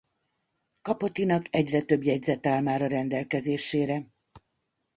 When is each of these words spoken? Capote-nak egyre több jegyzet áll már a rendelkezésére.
Capote-nak 0.81 1.45
egyre 1.51 1.81
több 1.81 2.03
jegyzet 2.03 2.45
áll 2.47 2.61
már 2.61 2.81
a 2.81 2.87
rendelkezésére. 2.87 4.05